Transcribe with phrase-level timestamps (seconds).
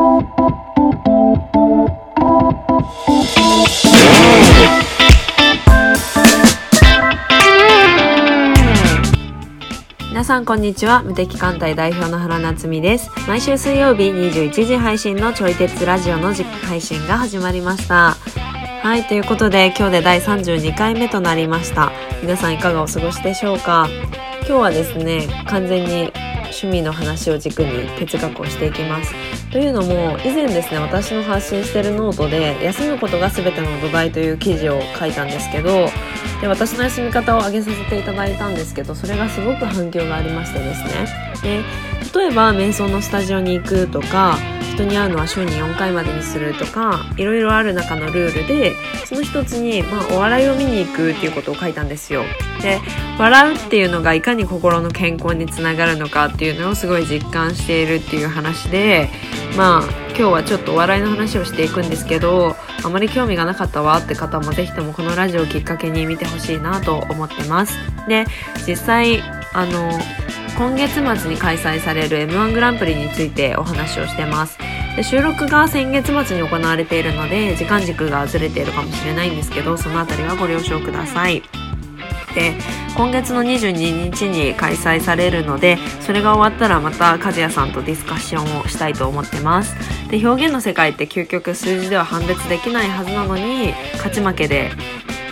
[0.00, 0.24] 皆
[10.24, 11.02] さんこんにちは。
[11.02, 13.10] 無敵艦隊代表の原夏実です。
[13.28, 18.16] 毎週水曜日21時配信のちょい鉄ラジオの実配信が始まりました。
[18.82, 21.92] はいということで今日で第32回目となりました。
[22.22, 23.86] 皆さんいかがお過ごしでしょうか？
[24.50, 26.12] 今日はですね完全に
[26.46, 29.14] 趣味の話を軸に哲学をしていきます。
[29.52, 35.88] というのも以前ですね私の発信してるノートで「休むことが全ての土台」という記事を書いたんですけど
[36.40, 41.06] で私の休み方を挙げさせていただいたんですけどそれがすごく反響がありましてですね。
[41.42, 44.36] で例えば瞑想のスタジオに行くとか
[44.74, 48.74] 人に会うのは週に4回までにするとかいろいろある中のルールで
[49.04, 52.22] その一つに、まあ、お笑いを見に行くっていうことを書いたんですよ。
[52.62, 52.80] で
[53.18, 59.10] 笑うっていうのがいかに心の健康につながるのかっていうのをすごい実感しているっていう話で
[59.56, 67.78] まあ今日はちょっとお笑いの話をしていくんですけどあまり興味がなかったわって方もぜひともこのラジオをきっかけに見てほしいなと思ってます。
[68.08, 68.26] で
[68.66, 69.90] 実際あの
[70.56, 74.58] 今月末に開催される m 1グランプリについてお話をしてます。
[74.96, 81.42] で収録が先月末に行われているので時間軸がずれているかもしれないんですけどそのあたりはご了承ください。
[82.34, 82.54] で
[82.96, 89.74] 今月の22日に開催されるのでそれが終わったらまた和也さんとディスカッションをしたいと思ってます。
[90.10, 94.70] で表現の世界って究極数字では判別できないはずなのに勝ち負けで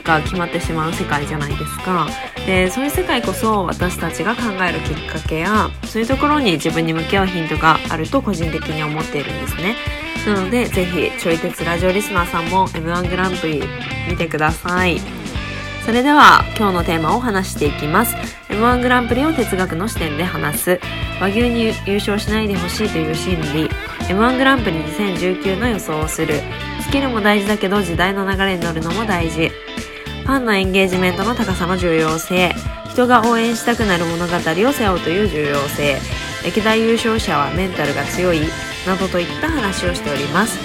[0.08, 2.08] が決まってしまう世界じゃないですか。
[2.46, 9.76] でそういう世界こそ私たちが考えるきっかけやそういうところに自分に向き合うヒントがあると個人的に思っているんですね。
[10.26, 13.62] なのでぜひちょい鉄ラジオリスナーさんも m 1グランプリ
[14.08, 15.00] 見てください。
[15.84, 18.14] それでは今日のテーマを話していきます。
[18.48, 20.80] m 1グランプリを哲学の視点で話す。
[21.20, 23.70] 和牛に優勝しないでほしいという心理。
[24.08, 26.40] m 1グランプリ2019の予想をする。
[26.80, 29.50] スキルも大事だけど時代の流れに乗るのも大事。
[30.28, 32.54] ファンのエンゲージメントの高さの重要性
[32.90, 35.96] 人が応援したくなる物語を背負うという重要性
[36.44, 38.40] 歴代優勝者はメンタルが強い
[38.86, 40.58] などといった話をしております。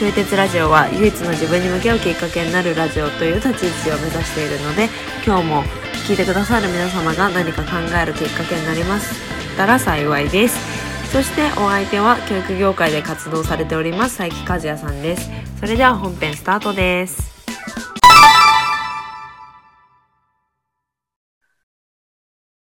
[0.00, 4.88] ちょい鉄ラジオは唯一の自分に向き合うきっかけになるラジオという立ち位置を目指しているので
[5.24, 5.62] 今日も
[6.08, 9.14] 聞いてくださる皆様が何か考えるきっかけになります。
[9.56, 10.58] たら幸いです。
[11.12, 15.30] そしてお相手は教育業界で活動されております佐伯和也さんです。
[15.60, 17.33] それでは本編スタートです。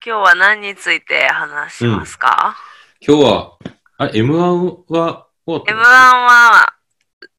[0.06, 2.58] 今日は何について話しますか、
[3.00, 3.58] 今日は、
[3.98, 6.74] あ、M1 は終わった ?M1 は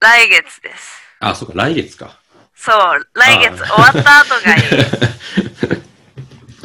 [0.00, 1.02] 来月です。
[1.20, 2.18] あ、そうか、来月か。
[2.54, 4.62] そう、来月終わった後がいい。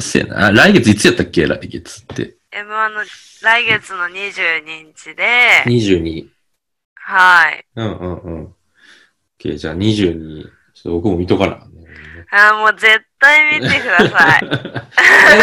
[0.00, 0.46] せやな。
[0.46, 1.46] あ来月いつやったっけ？
[1.46, 2.36] 来月って。
[2.52, 3.04] M1 の
[3.42, 4.60] 来月の22
[4.94, 6.28] 日で、22。
[6.94, 7.66] はい。
[7.76, 8.54] うんうんうん。
[9.38, 10.44] OK、じゃあ22。
[10.44, 11.69] ちょっと僕も見とかな。
[12.32, 14.40] あーもう絶対見てください。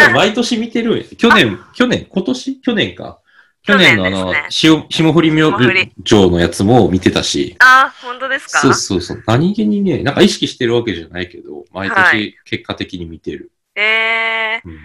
[0.08, 2.60] え 毎年見てる去年、去年、今年？
[2.60, 3.18] 去年か。
[3.62, 7.54] 去年のあの、ね潮霜降り明星のやつも見てたし。
[7.58, 8.60] あー、本当ですか？
[8.60, 9.22] そうそうそう。
[9.26, 13.50] 何気にね、なんか意識してるわけじゃないけど、毎は年結果的に見てる。
[13.74, 14.78] えー、うん。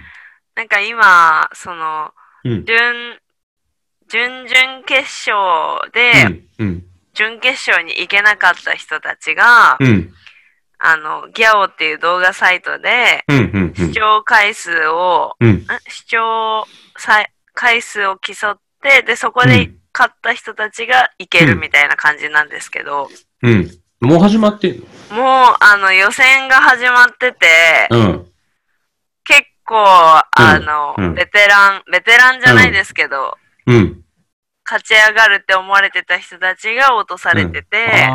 [0.56, 2.12] なんか今、その、
[2.44, 2.66] うん。
[2.66, 2.75] 準、
[4.09, 6.47] 準々決勝うで、ん。
[6.59, 6.84] うん。
[7.13, 10.13] 準決勝に行けなかった人たちが、うん。
[10.86, 13.24] あの、ギャオっていう動画サイトで。
[13.76, 15.50] 視聴回数を、うん。
[15.52, 15.66] ん？
[15.88, 16.66] 視聴
[16.98, 23.10] さ回数を競って、で、そこでうん勝った人たちがいけるみたいな感じなんですけど、
[23.44, 23.70] うん。
[24.02, 24.80] もう始まってん
[25.10, 25.16] の？
[25.16, 28.28] もう、あの、予選が始まってて、うん。
[29.24, 30.26] 結構、あ
[30.60, 34.02] の、うんベテラン、ベテランじゃないですけど、うん。
[34.66, 38.10] 勝ち上がるって思われてた人たちが落とされてて。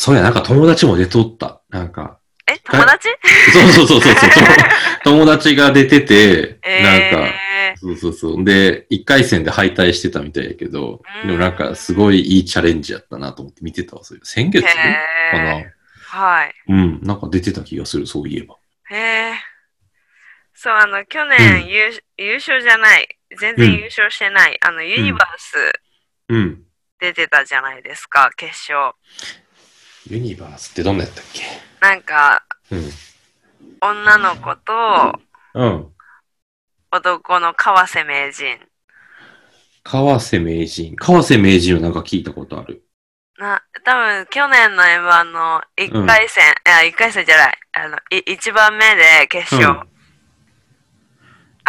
[0.00, 1.60] そうや、なんか友達も出とった。
[1.70, 2.20] なんか。
[2.46, 3.08] え、友達？
[3.52, 4.44] そうそうそうそうそう。
[5.02, 8.44] 友達が出てて、なんか、えそうそうそう。
[8.44, 14.04] で、一回戦で敗退してたみたいやけど、うんでもなんかすごいいいチャレンジやったなと思って見てたわ。
[14.04, 14.72] それ先ー、月か
[15.36, 15.64] な
[16.04, 16.54] はい。
[16.68, 17.00] うん。
[17.02, 18.54] なんか出てた気がする、そういえば。
[18.90, 19.34] へえ。
[20.54, 23.08] そう、あの、去年優,、優勝じゃない。
[23.36, 24.56] 全然優勝してない。
[24.60, 25.72] あの、ユニバース
[26.28, 26.62] うん。
[27.00, 28.94] 出てたじゃないですか、決勝。
[30.08, 31.42] ユニバースってどんなやったっけ？
[31.80, 32.90] なんか、うん。
[33.80, 35.20] 女の子と
[35.54, 35.86] うん。
[36.90, 38.58] 男の川瀬名人。
[39.84, 40.96] 川瀬名人。
[40.96, 42.82] 川瀬名人はなんか聞いたことある。
[43.38, 47.58] な、多分去年の M1 の1回戦、いや、1回戦じゃない。
[47.72, 49.80] あの、い1番目で決勝。
[49.80, 49.88] うん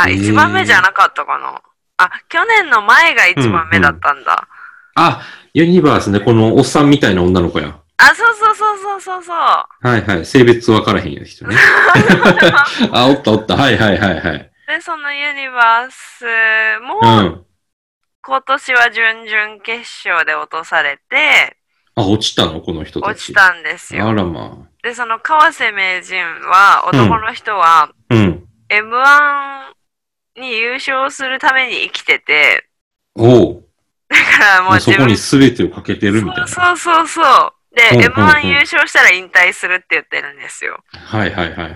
[0.02, 1.62] あ、へー1番目じゃなかったかな。
[1.98, 4.48] あ、去年の前が1番目だったんだ。
[4.96, 5.22] あ、
[5.54, 7.78] ユニバースね、このおっさんみたいな女の子や。
[8.02, 9.36] あ、そうそうそうそうそうそう。
[9.36, 10.26] はいはい。
[10.26, 11.56] 性別分からへんや人ね。
[12.94, 13.58] あ、おったおった。
[13.58, 14.52] はいはいはいはい。
[14.68, 16.26] で、そのユニバース
[16.82, 17.46] も、うん。
[18.22, 21.58] 今年は準々決勝で落とされて、
[21.96, 22.62] あ、落ちたの？
[22.62, 23.12] この人たち。
[23.12, 24.08] 落ちたんですよ。
[24.08, 27.92] あらまで、その川瀬名人は、男の人は、あ。
[28.12, 28.46] うん。
[28.70, 32.70] M1 に優勝するために生きてて、
[33.16, 33.64] おう。
[34.08, 36.48] だからもう自分こに全てをかけてるみたいな。
[36.48, 37.59] そうそうそうそう。
[37.76, 40.84] で、うんうんうん M1 優勝したら引退するって言ってるんですよ。
[40.92, 41.76] はいはいはいはい。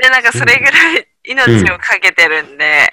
[0.00, 2.92] で、なんかそれぐらい命をかけてるんで、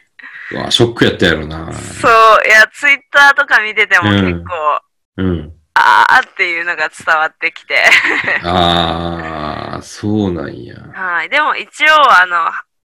[0.51, 1.71] うわ、ショックやったやろな。
[1.73, 4.81] そう、いや、ツイッターとか見ててもうん結構、
[5.17, 5.53] うん。
[5.73, 7.81] あーっていうのが伝わってきて。
[8.43, 10.75] ああ、そうなんや。
[10.93, 11.29] はい。
[11.29, 12.51] でも一応、あの、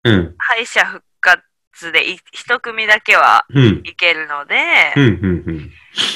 [0.06, 0.36] うん。
[0.38, 1.04] 敗者復
[1.74, 3.82] 活でい一組だけはうん。
[3.84, 4.56] いけるので。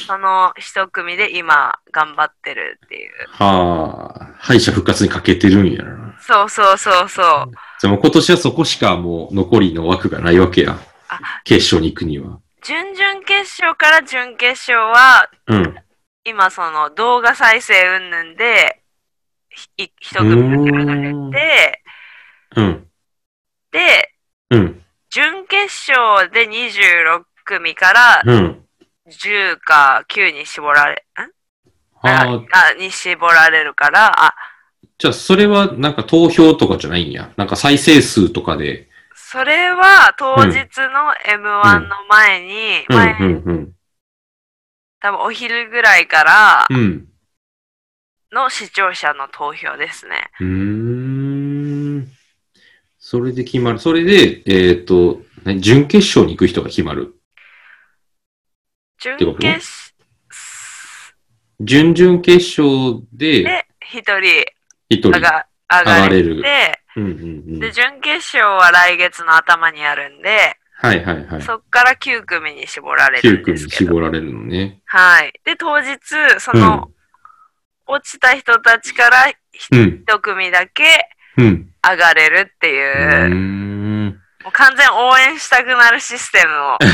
[0.07, 3.12] その一組で今頑張ってるっていう。
[3.30, 6.18] はあ、敗者復活にかけてるんやな。
[6.19, 7.51] そうそうそうそう。
[7.81, 11.19] でも今年はそこしかもう残りの枠がないわけやあ。
[11.44, 12.39] 決勝に行くには。
[12.63, 15.75] 準々決勝から準決勝は、うん。
[16.24, 18.81] 今その動画再生云々で、
[19.50, 21.81] ひ一組だけ流れて、
[22.56, 22.88] うん。
[23.71, 24.13] で、
[24.50, 24.83] うん。
[25.09, 28.63] 準決勝で26組からうん。
[29.09, 31.31] 10か9に絞られ、ん？
[32.01, 34.33] ああに絞られるから、あ、
[34.98, 37.31] じゃあそれはなんか投票とかじゃないんや？
[37.38, 38.89] なんか再生数とかで。
[39.15, 40.65] それは当日の
[41.25, 42.86] M1 の前に。
[45.00, 47.07] 多分お昼ぐらいからうん。
[48.33, 50.31] の視聴者の投票ですね。
[50.42, 51.27] うーん。
[53.09, 53.80] それで決まる。
[53.80, 55.62] それで、えっ、と、何？
[55.62, 57.15] 準決勝に行く人が決まる。
[59.00, 59.94] 準決
[61.62, 64.44] 準々決勝でで一人
[64.89, 66.42] 一人上が上上がれる。
[66.42, 67.15] て、うんうんう
[67.56, 67.59] ん。
[67.62, 71.42] で、準決勝は来月の頭にあるんで、はいはいはい。
[71.42, 73.92] そっから9組に絞られる9んですけど。
[73.92, 74.81] 絞られるのね。
[74.83, 75.31] はい。
[75.45, 75.98] で、当日、
[76.39, 76.92] その、
[77.86, 79.31] 落ちた人たちから
[79.71, 80.04] うん。
[80.06, 81.17] 一組だけうん。
[81.38, 84.06] 上がれるってういう、ーん。
[84.44, 86.78] もう完全応援したくなるシステムを。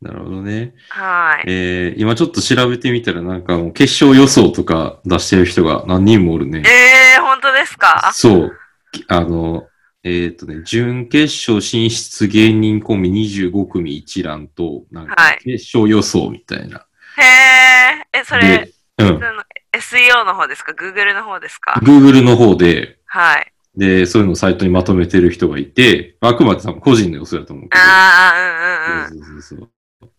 [0.00, 0.74] なるほどね。
[0.90, 1.44] はい。
[1.48, 6.62] えー、今ちょっと調べてみたらなんかもう決勝予想とか出してる人が何人もおるね。
[6.64, 8.10] えー、本当ですか？
[8.12, 8.56] そう。
[9.08, 9.66] あの、
[10.04, 16.86] えっ、とね、準決勝進出芸人コンビ25組一覧と、なんかはい決勝予想みたいな。
[17.16, 18.20] へー。
[18.20, 19.20] え、それで、、うん。
[19.80, 23.52] SEO の方ですか ?Google の方ですか？Google の方で、はい。
[23.76, 27.82] で、そういうのをサイトにまとめてる人がいて、あくまで多分個人の予想だと思うけど。
[27.84, 29.08] あー、うんうんうん。
[29.08, 29.70] そうそうそう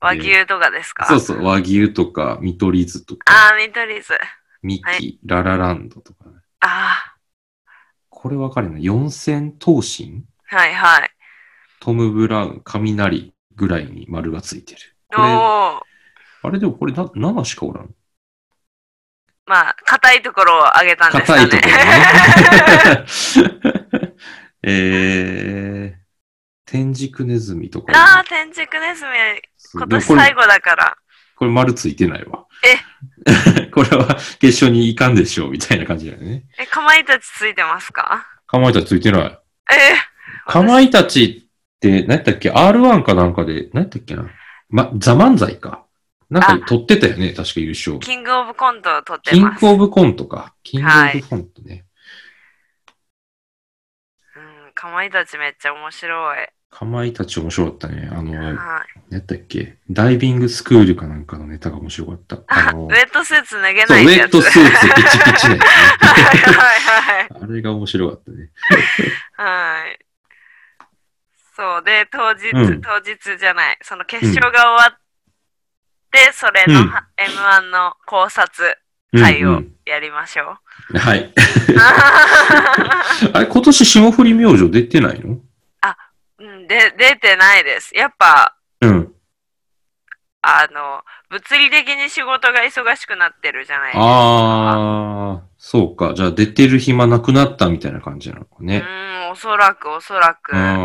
[0.02, 1.06] 和牛とかですか？
[1.06, 4.14] そうそう、和牛とか、見取り図とか、あー、見取り図。
[4.62, 6.36] ミキ、はララランドとか、ね。
[6.62, 7.16] あ
[8.10, 8.80] これわかるな？
[8.80, 10.24] 四千頭身？
[10.52, 11.12] ー、はいはい。
[11.80, 14.82] トム・ブラウン、雷ぐらいに丸がついてる。
[15.18, 15.80] おー。
[16.42, 17.94] あれでもこれな7しかおらん。
[19.50, 21.50] まあ、硬いところを上げたんですかね。
[21.50, 24.16] 硬いところね。
[24.62, 27.92] えー、天竺ネズミとか。
[27.94, 29.10] ああ、天竺ネズミ、
[29.74, 30.96] 今年最後だから。
[31.36, 32.46] これ丸ついてないわ。
[33.66, 34.06] え これは
[34.40, 36.44] 決勝に行かんでしょうみたいな感じだよね。
[36.60, 38.28] え、かまいたちついてますか？
[38.46, 39.40] かまいたちついてない。
[39.72, 39.96] え
[40.46, 44.30] かまいたちって、何やったっけ ?R1 かなんかで、何やったっけな？
[44.70, 45.86] ま、ザ漫才か。
[46.30, 47.98] なんか取ってたよね、確か優勝。
[48.00, 49.62] キングオブコントを取ってキンます。
[49.62, 50.54] グオブコントか。
[50.62, 51.86] キングオブコントね。
[54.36, 56.48] うん、かまいたちめっちゃ面白い。
[56.70, 58.08] かまいたち面白かったね。
[58.12, 59.14] あの、何はい。
[59.16, 59.80] やったっけ？
[59.90, 62.36] ダイビングスクールかなんかのネタが面白かった。
[62.46, 64.36] あウ、ェットスーツ脱げそう、ないやつ。
[64.36, 65.58] ウェットスーツピチピチなやつね。
[65.58, 65.60] はい
[66.80, 68.52] はいあれが面白かったね。
[69.34, 69.82] はい。
[69.82, 70.00] はい。
[71.56, 75.00] そうで、当日、うん当日じゃない、その決勝が終わっ
[76.12, 78.78] て、それの、うん M1 の考察
[79.14, 80.58] うん会をうんやりましょ
[80.94, 80.98] う。
[80.98, 81.34] はい。
[83.34, 85.38] あれ、今年霜降り明星出てないの？
[86.42, 87.94] うん、で、出てないです。
[87.94, 89.14] やっぱ、うん。
[90.42, 94.02] あの、物理的に仕事が忙しくなってるじゃないですか。
[94.06, 96.14] ああ、そうか。
[96.14, 98.86] じゃあ出てる暇なくなったみたいな感じなのかね。
[98.88, 98.92] う
[99.28, 100.56] ん、おそらく、おそらく。
[100.56, 100.78] ああ。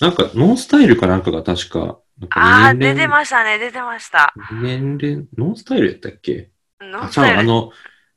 [0.00, 1.98] なんか、ノンスタイルかなんかが確か
[2.30, 4.34] ああ、出てましたね、出てました。
[4.60, 6.50] 年齢、ノンスタイルやったっけ？
[6.80, 7.70] ノンスタイルあの、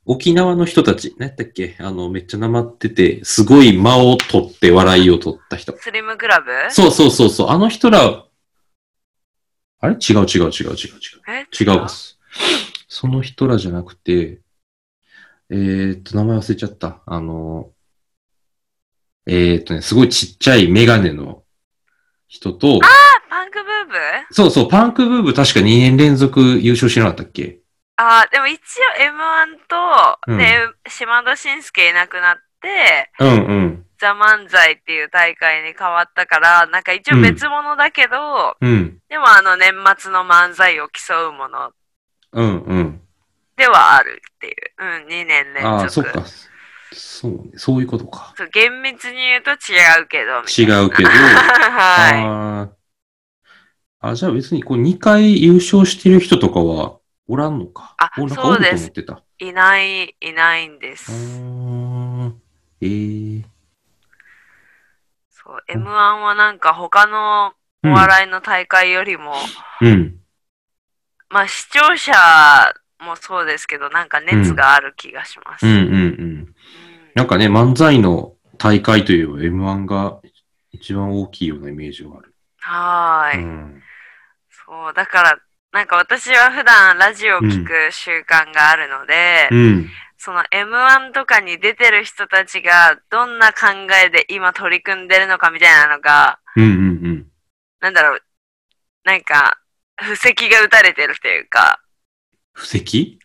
[0.05, 1.75] 沖縄の人たち、何やったっけ？
[1.79, 5.77] あの、めっちゃなまってて、すごい間を取って笑いを取った人。
[5.77, 6.51] スリムクラブ？
[6.71, 8.25] そうそうそうそう、あの人ら
[9.79, 9.93] あれ？
[9.93, 10.75] 違う違う違う違う違う。
[11.27, 11.47] え？
[11.59, 11.87] 違うわ。
[12.87, 14.39] その人らじゃなくて、
[15.49, 17.01] えー、っと、名前忘れちゃった。
[17.05, 17.71] あの、
[19.27, 21.43] えー、っとね、すごいちっちゃいメガネの
[22.27, 23.10] 人と、あ、
[23.41, 23.93] パンクブーブ？
[23.95, 23.99] ー
[24.31, 27.57] そうそう、パンクブーブ確か2年連続優勝しなかったっけ？
[27.97, 28.59] あーでも一応
[29.01, 29.75] M1 と、
[30.27, 30.45] うんで、
[30.87, 33.85] 島田紳介いなくなって、うんうん。
[33.99, 38.99] ザ・漫才っていう大会に変わったから、なんか一応別物だけど、うん。
[39.09, 41.71] でもあの年末の漫才を競うもの
[42.33, 43.01] うんうん。
[43.57, 44.55] ではあるっていう。
[44.79, 45.67] うん、2年連続。
[45.67, 46.23] ああ、そっか。
[46.93, 47.37] そうね。
[47.57, 48.33] そういうことか。
[48.37, 49.55] そう厳密に言うと違
[50.03, 51.09] うけど、みたいな違うけど。
[51.09, 52.80] はあー
[54.01, 57.95] あ、じゃあ別にこう2回優勝してる人とかはおらんのか？
[57.97, 58.91] あおなんかそうです。
[59.39, 59.47] い。
[59.47, 61.11] いない、いないんでうす。
[61.11, 61.15] ー
[62.25, 62.41] ん。
[62.81, 63.43] えー。
[65.29, 65.85] そう、M1
[66.21, 67.53] はなんか他の
[67.83, 69.33] お笑いの大会よりも、
[69.81, 70.19] うん。
[71.29, 72.13] まあ視聴者
[72.99, 75.65] もそうですけど、なんか熱がある気がします。
[75.65, 75.91] うんうんうん。
[75.91, 76.55] うん
[77.13, 80.21] なんかね、漫才の大会といえば M1 が
[80.71, 82.33] 一番大きいようなイメージがある。
[82.59, 83.80] はーい、うん。
[84.71, 85.37] そう、だから、
[85.73, 89.89] なんか私は普段ラジオを聞く習慣があるので、うん。
[90.17, 93.67] その M1 とかに出てる人たちがどんな考
[94.05, 96.73] えで今取り組んでるのかみたいなのが、うんうんう
[97.09, 97.27] ん。
[97.81, 98.21] なんだろう、
[99.03, 99.57] なんか、
[99.97, 101.81] 布石が打たれてるというか、
[102.53, 103.19] 布石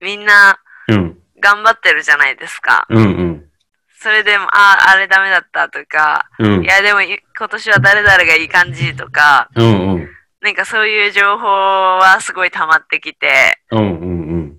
[0.00, 1.18] みんなうん。
[1.40, 2.86] 頑張ってるじゃないですか。
[2.88, 3.50] うんうん。
[3.98, 6.66] それでも、ああ、あれダメだったとか、うんい。
[6.66, 10.08] やでもい今年は誰々がいい感じとか、うんうん。
[10.44, 14.58] なんかそういう情報はすごい溜まってきて、うんうんうん。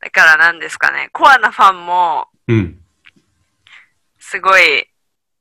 [0.00, 2.78] だからなんですかね、コアなファンもうん。
[4.20, 4.86] すごい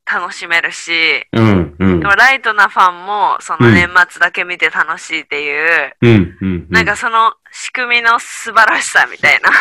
[0.03, 0.91] 楽しめるし、
[1.31, 6.67] うんうんでもライトなファンもその年末だけ見て楽しいっていう、うんうん。
[6.71, 9.51] なんかその仕組みの素晴らしさみたいな。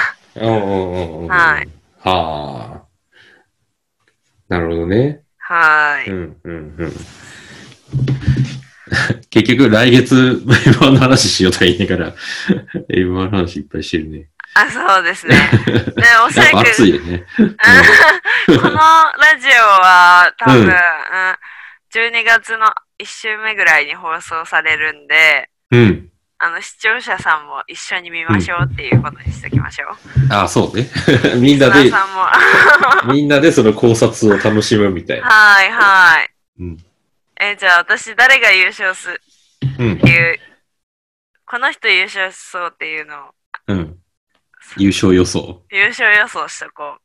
[0.43, 1.29] うんうんうんうん。
[1.29, 1.69] はい。
[1.99, 2.83] はあ。
[4.49, 5.21] なるほどね。
[5.37, 6.11] はーい。
[6.11, 6.93] うんうんうん。
[9.31, 12.15] 結局来月 M1 の話しようとは言いながら
[12.91, 14.29] M1 の話いっぱいしてるね。
[14.55, 15.37] あ、そうですね。
[15.67, 17.25] で、おそらく、暑いよね。
[17.39, 20.75] このラジオは多分、うんうん
[21.93, 22.67] 12月の
[23.03, 26.09] 1週目ぐらいに放送されるんで、うん。
[26.39, 30.33] あの、視聴者さんも一緒に見ましょうっていうことにしておきましょう。
[30.33, 30.89] ああ、そうね。
[31.39, 31.91] みんなで
[33.13, 35.27] みんなでその考察を楽しむみたいな。
[35.65, 36.31] いはい。
[36.61, 36.79] うん。
[37.41, 39.21] え、じゃあ私誰が優勝する
[39.79, 40.11] うんって。
[40.11, 40.39] いう、
[41.47, 43.31] この人優勝しそうっていうのを
[43.67, 43.99] うん。
[44.77, 45.63] 優勝予想。
[45.71, 47.01] 優勝予想しとこう。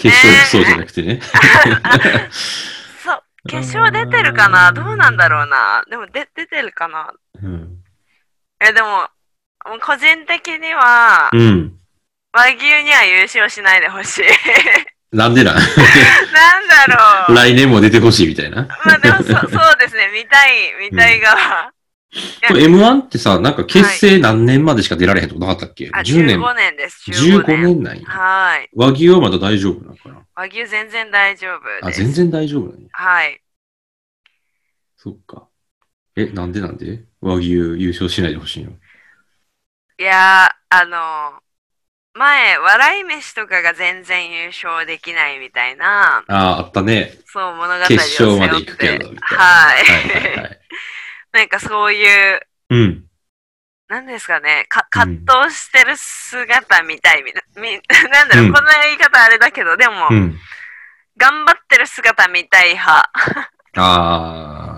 [0.00, 1.20] 決勝予想じゃなくてね。
[3.04, 4.72] そう、決勝出てるかな？
[4.72, 5.84] どうなんだろうな。
[5.90, 7.12] でもで出てるかな？
[7.42, 7.82] うん。
[8.60, 9.08] え、でも、
[9.66, 11.78] もう個人的には、うん。
[12.32, 14.24] 和牛には優勝しないでほしい。
[15.12, 15.54] なんでなん？
[15.54, 17.36] なんだろう。
[17.36, 18.68] 来年も出てほしいみたいな。
[18.84, 19.40] まあでもそ、そう
[19.78, 20.10] ですね。
[20.12, 21.72] 見たい、見たい側。
[22.48, 26.38] これ M1 ってさ、なんか結成何年までしか出られへんとこなかったっけ、あ、?10 年。
[26.38, 27.10] 15年です。
[27.10, 27.62] 15 15年。
[27.62, 28.04] 年なんや。
[28.06, 28.70] はい。
[28.74, 30.22] 和牛はまだ大丈夫なのかな？
[30.34, 31.90] 和牛全然大丈夫あ。
[31.90, 32.88] 全然大丈夫なんや。
[32.92, 33.40] はい。
[34.96, 35.48] そっか。
[36.16, 37.04] え、なんでなんで？
[37.20, 41.40] 和牛優勝しないでほしいのいやー、あの
[42.14, 47.12] 前、笑い飯とかが全然優勝できないみたいな、ああ、あったね。
[47.26, 49.44] そう物語を決背負って勝まで行くけど、みたいな。
[49.44, 49.84] はい。
[49.84, 50.60] はいはいはい。
[51.32, 53.04] なんかそういう、うん。
[53.88, 60.38] なんですかね、か葛藤してる姿みたいみたいみ なんだろう、うんこんな言い方あれだけど、でも、うん。
[61.16, 63.10] 頑張ってる姿見たい派。
[63.76, 64.77] あ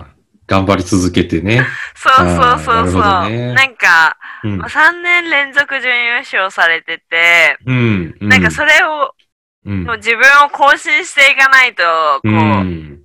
[0.51, 1.65] 頑張り続けてね。
[1.95, 3.01] そうそうそうそう。
[3.01, 4.69] ほどねなんか、うんまあ。
[4.69, 8.15] 3年連続準優勝されてて、うん。
[8.19, 9.13] うなんかそれを、
[9.63, 12.99] うん自分を更新していかないと、こう、うん。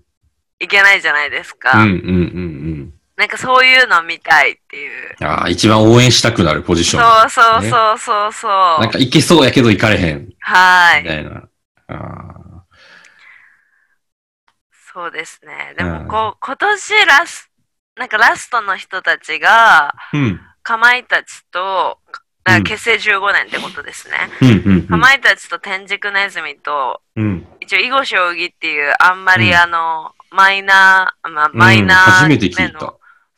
[0.58, 1.84] いけないじゃないですうか。
[1.84, 5.16] んうんうんなんかそういうの見たいっていう。
[5.20, 5.26] うん。
[5.26, 7.30] ああ、一番応援したくなるポジション。
[7.30, 8.80] そうそうそうそうそう。
[8.80, 10.26] なんかいけそうやけどいかれへん。
[10.26, 11.04] みはい。
[11.04, 11.42] たいな。
[11.88, 12.35] ああ。
[14.96, 15.74] そうですね。
[15.76, 17.50] でうんもこう、今年ラス、
[17.96, 20.40] なんかラストの人たちが、うん。
[20.62, 21.98] かまいたちと、
[22.42, 24.16] か結成15年ってことですね。
[24.40, 24.86] うんうんうん。
[24.86, 27.46] かまいたちと天竺ネズミと、うん。
[27.60, 32.94] 一応囲碁将棋っていうあんまりうんあの、マイナー、まあ、マイナー、初めて聞いた。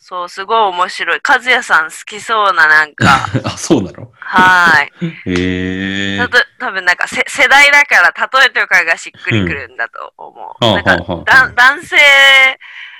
[0.08, 1.20] そう、すごい面白い。
[1.28, 3.04] 和也さん好きそうななんか、
[3.44, 4.10] あ、そうなの？
[4.18, 4.90] はい。
[5.26, 6.18] へえ。
[6.18, 10.64] たと多分なんかせ世代だから例えとかがしっくりくるんだと思う。
[10.66, 10.96] うんなんか
[11.26, 11.96] だ男性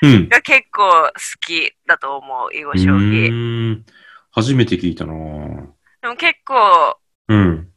[0.03, 0.29] うん。
[0.29, 3.29] が結構好きだと思う、囲碁う将棋。
[3.31, 3.87] ーん。
[4.31, 5.67] 初めて聞いたなぁ
[6.03, 6.99] でも結構、
[7.29, 7.69] うん。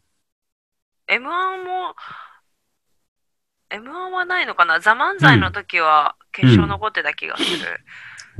[1.07, 1.19] M1
[1.63, 1.95] も、
[3.69, 4.81] M1 はないのかな？
[4.81, 7.79] ザ・漫才の時は決勝残ってた気がする。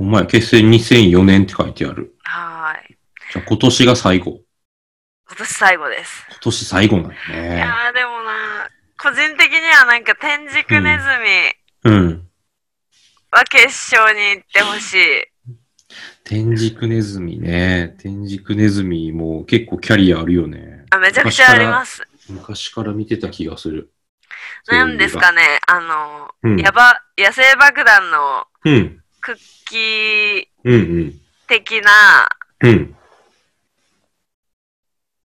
[0.02, 2.16] お前、結成2004年って書いてある。
[2.24, 2.96] はーい。
[3.32, 4.40] じゃあ今年が最後。
[5.28, 6.26] 今年最後です。
[6.28, 7.56] 今年最後なんだいね。
[7.58, 8.68] やーでもな、
[9.00, 11.04] 個人的にはなんか天竺ネズ
[11.86, 12.28] ミうん。
[13.30, 14.98] は決勝に行ってほしい。
[16.24, 17.94] 天竺ネズミね。
[18.00, 20.84] 天竺ネズミも結構キャリアあるよね。
[20.90, 22.02] あめちゃくちゃあります。
[22.28, 23.92] 昔から見てた気がする。
[24.66, 26.60] なんですかね、あの、うん。
[26.60, 29.01] やば、野生爆弾のうん。
[29.22, 29.36] クッ
[29.66, 31.20] キーうんうん。
[31.46, 32.28] 的な、
[32.60, 32.96] うん。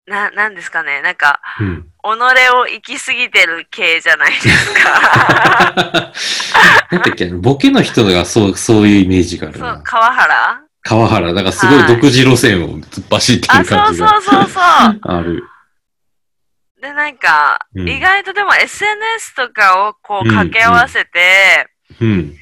[0.05, 1.83] な、なんですかね、なんか、うん。
[1.83, 1.87] 己
[2.53, 6.13] を行き過ぎてる系じゃないですか。
[6.91, 9.81] なんだっけ、ボケの人がそう、そういうイメージがあるそうな、。
[9.83, 10.61] 川原？
[10.81, 14.61] 川原、だからすごい独自路線を突っ走ってあ、るそう感じがそうそうそう。
[14.61, 15.43] ある。
[16.81, 21.67] で、なんか、うん意外とでも SNS とかをこううん掛け合わせて、
[22.01, 22.37] うん。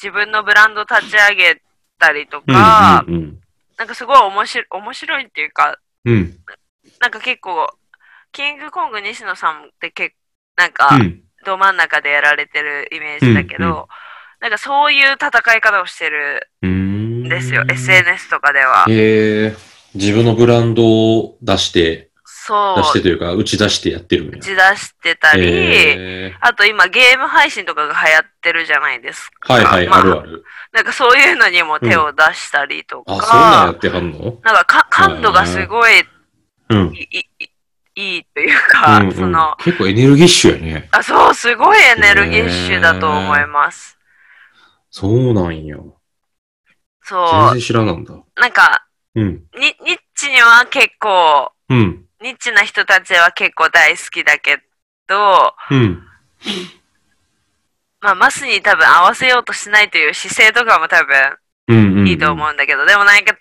[0.00, 1.62] 自分のブランド立ち上げ
[1.98, 2.44] たりとうん。
[2.44, 3.38] か、うん。
[3.78, 6.38] なんかすごい面白い、面白いっていうか、うん。
[7.00, 7.68] なんか結構、
[8.32, 10.16] キングコング西野さんって結構、
[10.62, 11.22] なんか、うん。
[11.44, 13.84] ど真ん中でやられてるイメージだけど、うんうん
[14.38, 17.24] なんかそういう戦い方をしてるうん。
[17.24, 18.84] んですよ、SNS とかでは。
[18.88, 19.56] へえ
[19.94, 22.10] 自分のブランドを出して、
[22.46, 24.40] そう出、してというか、打ち出してやってるんや打。
[24.40, 29.54] ち出してたり、あと今ゲーム配信とかが流行ってるじゃないですか。
[29.54, 30.44] はいはい、まあるある。
[30.72, 34.38] なんかそういうのにも手を出したりとか、あ、そんなんやってはんの？
[34.44, 36.04] なんかか感度がすごい
[36.70, 36.94] うん。
[36.94, 37.50] いいい
[37.98, 40.88] いいというか、うんうんその、結構エネルギッシュやね。
[40.92, 43.98] あ、そう、すごいエネルギッシュだと思います。
[44.90, 45.76] そうなんや。
[47.02, 48.14] そう、全然知らなんだ。
[48.36, 49.26] なんか、うん。
[49.58, 52.05] に、ニッチには結構、うん。
[52.22, 54.62] ニッチな人たちは結構大好きだけ
[55.06, 56.02] ど、うん。
[58.00, 61.36] まあ、マスに多分合わせようとしないという姿勢とかも多分。
[62.06, 63.36] いいと思うんだけど、でもなんか、い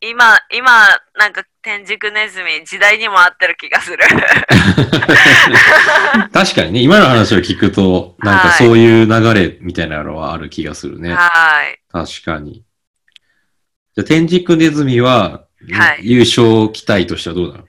[0.00, 0.86] 今、今、
[1.18, 3.98] なんか天竺ネズミ、時代にも合ってる気がする。
[6.32, 11.14] 確かにね、今の話を聞くと、なんかそういう流れみたいなのはある気がするね。
[11.14, 11.80] はい。
[11.90, 12.62] 確かに。
[13.96, 17.64] じゃあ、天竺ネズミは、はい優勝期待としてはどうなの？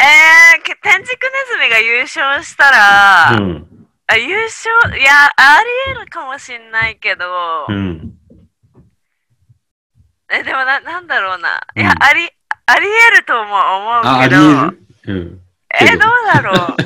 [0.00, 1.08] えー、け天竺ネ
[1.50, 3.86] ズミが優勝したら、うん。
[4.06, 8.14] あ優勝、いや、あり得るかもしんないけど、うん。
[10.30, 11.60] え、でもな、なんだろうな。
[11.74, 12.30] いうんや、あり、
[12.66, 14.38] あり得るとも思あ、ありう
[15.02, 15.40] けど、うん。
[15.80, 16.00] え、どう
[16.32, 16.56] だろう。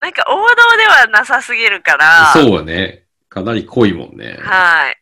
[0.00, 3.04] なんか王道ではなさすぎるから、そうね。
[3.28, 4.38] かなり濃いもんね。
[4.40, 4.99] はい。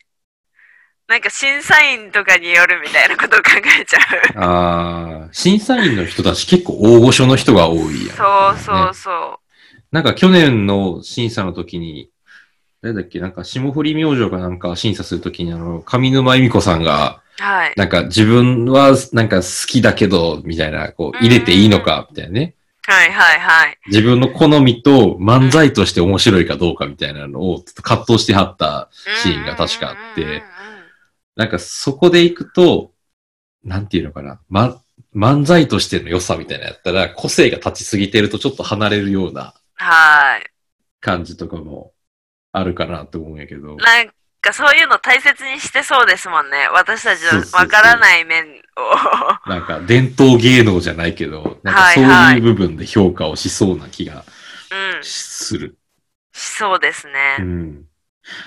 [1.08, 4.44] なんか審査員とかによるみたいなことを考えちゃう。
[4.44, 8.16] ああ、審査員の人たち結構大御所の人が多いやん。
[8.16, 9.40] そうそうねそ
[9.90, 12.10] なんか去年の審査の時に、
[12.82, 17.42] 誰だっけ、なんか霜降り明星かなんか審査するときにあの、上沼恵美子さんが、う。
[17.42, 17.72] はい。
[17.74, 22.54] なんか自分はなんか好きだけど、みたいな、こう、入れていいのか、みたいなね。
[22.88, 23.78] はいはいはい。
[23.86, 28.88] 自分の好みと漫才として面白いかどうかみたいなのをちょっと葛藤してはった
[29.22, 30.42] シーンが確かあって、
[31.38, 32.90] なんかそこで行くと、
[33.62, 34.82] なんていうのかな、ま、
[35.14, 40.50] 漫才としての良さみたいなやったら、個性が立ちすぎてるとちょっと離れるようなはい。
[41.00, 41.92] 感じとかも
[42.50, 43.76] あるかなと思うんやけど。
[43.76, 44.08] なん
[44.40, 46.68] かそういうの大切にしてそうですもんね。
[46.72, 48.44] 私たちのわからない面
[49.46, 49.48] を。
[49.48, 54.24] なんか伝統芸能じゃないけど、なんかそういう部分で評価をしそうな気が
[54.72, 55.04] うん。
[55.04, 55.78] する。
[56.32, 57.36] しそうですうね。
[57.38, 57.84] ん。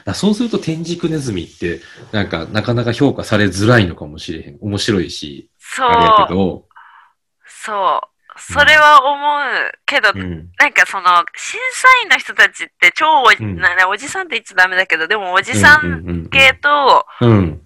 [0.05, 4.57] だそうすると天竺ネズミって、なんかなかなか評価されづらいのかもしれへん。
[4.61, 5.89] 面白いし、そう。
[5.89, 6.65] あれやけど、
[7.45, 8.11] そう。
[8.37, 10.49] それは思うけど、うん。
[10.57, 11.03] なんかその、
[11.35, 17.61] 審査員の人たちって超おじ、うんななおじさんって言っちゃダメだけど、でもおじさうんん系と、うん。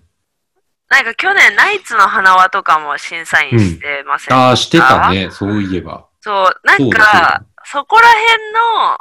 [0.89, 5.29] なんか去年ナイツの花輪とかも審査員してません、ああ、してたね。
[5.31, 6.05] そういえば。
[6.21, 8.07] そう、なんか、そこら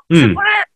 [0.08, 0.68] 辺の、うんそこら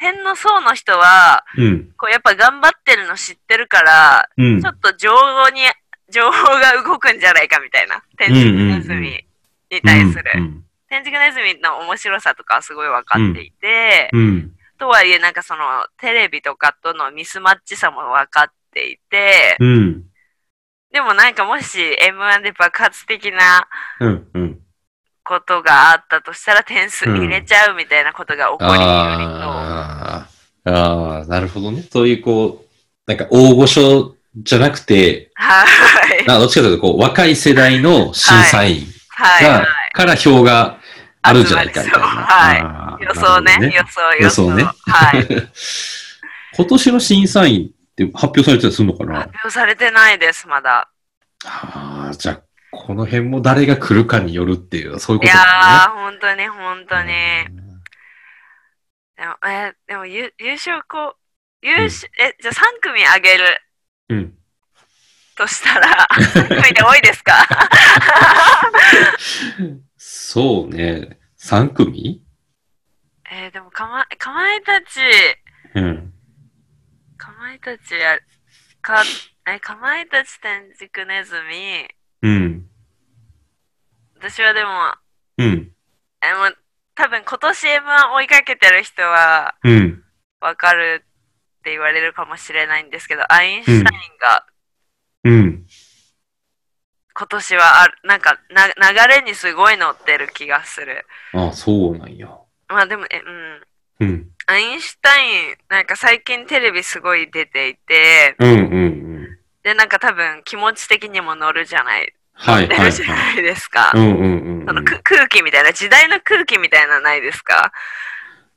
[0.00, 1.92] 辺の層の人は、うん。
[1.98, 4.70] こうやっぱ頑張ってるの知ってるから、うんちょ。
[4.70, 5.60] っと情報に、
[6.08, 8.02] 情報が動くんじゃないかみたいな。
[8.16, 9.24] 天竺ネズミ
[9.70, 10.24] に対する。
[10.88, 14.52] 天竺ネズミの面白さとかすごい分かっていて、うん。
[14.78, 19.56] とはいえなんかそのテレビとかとのミスマッチさも分かっていて、
[20.90, 23.68] でもなんかもし M1 で爆発的な
[24.00, 24.28] うん。
[24.32, 24.60] うん。
[25.30, 30.26] ことがあったとしたら点数入れちゃうみたいなことが起こりうると、あ
[30.64, 31.24] あ。
[31.28, 31.84] なるほどね。
[31.88, 32.66] そういうこう、
[33.06, 35.64] なんか大御所じゃなくて、は
[36.20, 36.26] い。
[36.26, 39.44] などっちかというとこう、若い世代の審査員はい。
[39.44, 40.78] が、はいから票が
[41.22, 42.06] あるんじゃないかみたいな。
[42.06, 43.52] はい予想ね。
[43.52, 44.54] なる予想、予想。
[44.54, 45.26] ねはい。
[46.56, 49.20] 今年の審査員って発表されてたりするのかな？
[49.20, 50.88] 発表されてないです、まだ。
[51.44, 52.40] ああ、じゃあ、
[52.72, 57.06] この辺も誰が来るかによるっていう、そういうこいやとだー、本当に、本当に。
[57.08, 57.48] ね。
[59.16, 61.16] でも、え、でも、ゆ優勝こ
[61.62, 63.44] う、優勝、え、じゃあ3組あげる
[64.08, 64.34] うん。
[65.36, 67.32] としたら、3組で多いですか？
[69.96, 71.18] そうね。
[71.38, 72.22] 3組？
[73.32, 74.84] えーでもかま、かまいたち、
[75.74, 76.12] うん。
[77.16, 78.18] かまいたちや、
[78.80, 79.02] か、
[79.46, 81.88] え、かまいたち天竺ネズミ、
[82.22, 82.66] うん。
[84.16, 84.70] 私はでも、
[85.38, 85.72] うん。
[86.22, 86.56] え、もう、
[86.94, 90.04] 多分今年 M1 追いかけてる人はうん。
[90.40, 91.04] わかる
[91.60, 94.46] って言われるかもしれないんですけど、アインシュタインが
[95.24, 95.66] うん。
[97.14, 101.06] 今年はある、なんかな流れにすごい乗ってる気がする。
[101.34, 102.28] ああ、そうなんや。
[102.68, 103.20] まあでも、え、
[104.00, 104.06] うん。
[104.08, 104.30] うん。
[104.46, 109.09] アインシュタイン、なんか最近テレビすごい出ていて、うんうんうん。
[109.70, 113.16] で、なんか多分気持ち的にも乗るじゃない、はいはい乗るじゃは。
[113.16, 113.92] ないいですか。
[113.94, 114.84] うんうんうんそのうん。
[114.84, 117.72] く空気みたいな、時代の空気みたいなのないですか？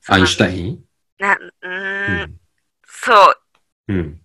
[0.08, 0.80] アインシュタイイン？
[1.20, 2.34] な、うん、ん。
[2.88, 3.94] そう。
[3.94, 4.20] うん。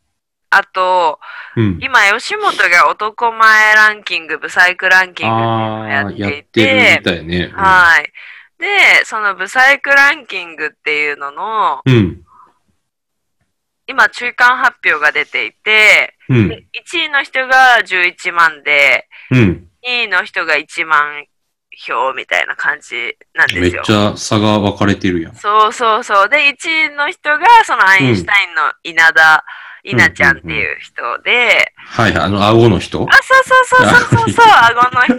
[0.48, 1.20] あと、
[1.56, 1.78] うん。
[1.82, 5.42] 今、吉本が男前ランキング、ブサイクランキング
[5.90, 7.52] やっていてるてみ、たいね。
[7.54, 8.10] はい。
[8.58, 12.24] で、そのブサイクランキングっていうのの、うん。
[13.88, 16.48] 今、中間発表が出ていて、うん。
[16.48, 19.68] で1位の人が11万で、うん。
[19.82, 21.24] 2位の人が1万
[21.86, 23.82] 票みたいな感じなんめっですよ。
[23.84, 25.34] ちゃ差が分かれてるやん。
[25.34, 26.28] そうそうそう。
[26.28, 29.44] で、1位の人が、そのアインシュタインの稲田、
[29.84, 33.06] 稲ちゃんっていう人で、はいはい、あの、顎の人？
[33.08, 35.14] あ、そうそうそうそうそうそう、 顎の人。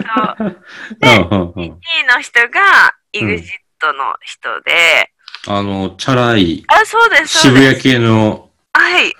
[1.02, 1.78] うんうんう2ん位
[2.14, 3.46] の人が、イグジッ
[3.80, 5.10] トの人で、
[5.48, 7.80] あの、チャラい、あ、そうです、そうです。
[7.80, 9.14] 渋谷系の、はい。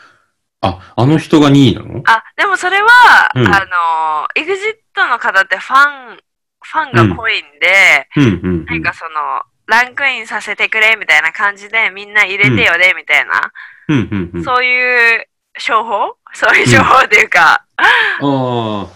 [0.63, 2.03] あ、あの人が2位なの？
[2.07, 2.89] あ、でもそれは、
[3.35, 6.19] うんあの、イグジットの方ってファン、
[6.63, 8.65] ファンが濃いんで、うんうんうん。
[8.67, 13.53] なんかその、ランクインさせてくれみたいな感じで、みんな入れてよね、みたいな、
[13.89, 14.45] うんうんうん。
[14.45, 15.27] そういう
[15.59, 16.17] 商法？
[16.35, 18.87] そういう商法っていうか、ああ、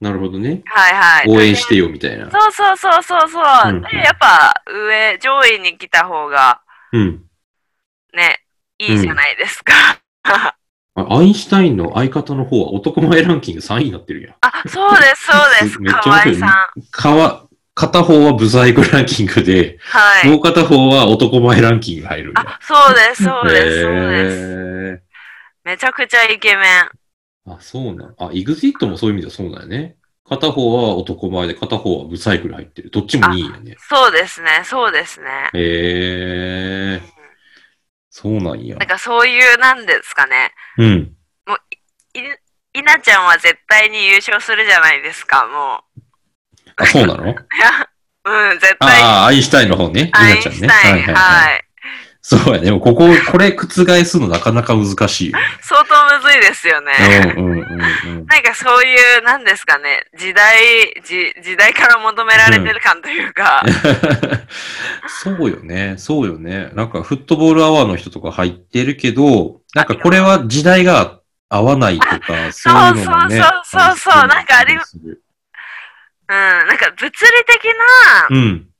[0.00, 0.62] なるほどね。
[0.66, 1.28] はいはい。
[1.28, 2.30] 応援してよみたいな。
[2.30, 3.44] そうそうそうそうそう。
[3.70, 7.24] うんうんで、やっぱ上、上位に来た方がうん。
[8.14, 8.41] ね、
[8.82, 9.72] いいじゃないですか。
[10.24, 10.54] あ
[10.94, 14.34] アインシュタインの相方の方は男前ランキング3位になってるやん。
[14.42, 15.78] あ、そうです、そうです。
[16.02, 16.82] 河合さん。
[16.90, 20.28] かわ、片方はブサイクランキングで、はい。
[20.28, 22.32] もう片方は男前ランキング入る。
[22.36, 24.36] あ、そうです、そうです、そうへです。
[24.36, 24.98] ー
[25.64, 26.90] めちゃくちゃイケメン。
[27.52, 28.14] あ、そうなん。
[28.18, 29.96] あ、イグジットもそういう意味ではそうだよね。
[30.28, 32.90] 片方は男前で片方はブサイクル入ってる。
[32.90, 33.76] どっちも2位やね。
[33.88, 35.50] そうですね、そうですね。
[35.54, 37.21] へえー、
[38.14, 38.88] そうなんやなん。
[38.88, 40.52] かそういう、なんですかね。
[40.76, 41.16] うん。
[42.12, 42.20] い、
[42.78, 45.82] 稲ちゃんは絶対に優勝するじゃないですか、も
[46.76, 47.24] あ、そうなの？
[47.24, 47.26] う。
[47.30, 47.88] いや、
[48.24, 49.02] うん、絶対に。
[49.02, 50.10] ああ、アインシュタインの方ね。
[50.12, 50.42] アイン。
[50.42, 51.14] シュタイン、はいはいはい。
[51.14, 51.61] はい。
[52.24, 52.66] そうやね。
[52.66, 55.38] でもここ、これ覆すのなかなか難しいよ。
[55.60, 56.92] 相当むずいですよね。
[57.36, 57.64] うんうんうんう
[58.22, 58.26] ん。
[58.26, 63.64] なんかそういう、なんですかね、時代、じ時代から求められてる感というか、
[65.22, 65.96] そうよね。
[65.98, 66.70] そうよね。
[66.74, 72.18] なんかフットボールアワーの人とか入ってるけど、なんかこれは時代が合わないとか、
[72.54, 73.36] そういうのもね。
[73.36, 77.10] そうそうそうそうなんかありうん、なんか物理
[77.46, 77.64] 的
[78.30, 78.71] なうん。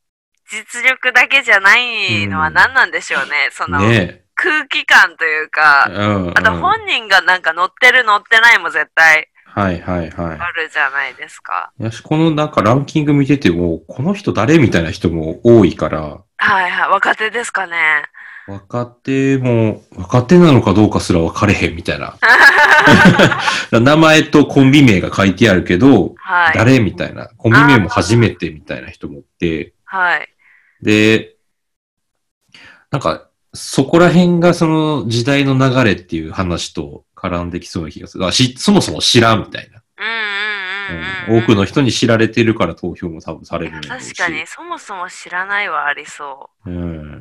[0.52, 6.30] 実力だけじゃないのは何なんでしょうね、そのね空気感というか、うん、うん。
[6.36, 11.72] あと本人がなんか乗ってる乗ってないも絶対はいはいはあるじゃないですか。
[11.78, 11.84] い。
[11.84, 17.76] よし、このなんかランキング見てても、この人誰みたいな人も多いから、はいはい、若手ですかね。
[18.48, 22.16] 若手も、若手なのかどうかすら分かれへんみたいな。
[23.78, 26.56] 名前とコンビ名が書いてあるけど、はい。
[26.56, 27.28] 誰みたいな。
[27.36, 30.28] コンビ名も初めてみたいな人もいて、はい。
[30.82, 31.36] で、
[32.90, 38.26] なんか、そこら辺がその時代の流れっていう話と絡んできそうな気がする。
[38.26, 39.82] あしそもそも知らんみたいな。
[41.28, 41.42] うん。
[41.42, 47.20] 多くの人に知られてるから投票も多分される確かに、そもそも知らないはありそうん。